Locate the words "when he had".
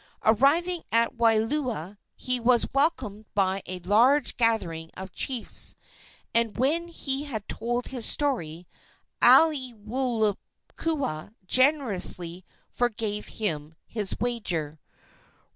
6.57-7.47